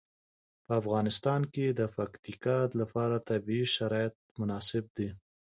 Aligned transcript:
په 0.65 0.73
افغانستان 0.81 1.41
کې 1.53 1.65
د 1.69 1.81
پکتیکا 1.95 2.57
لپاره 2.79 3.15
طبیعي 3.29 3.67
شرایط 3.75 4.15
مناسب 4.39 4.83
دي. 4.97 5.09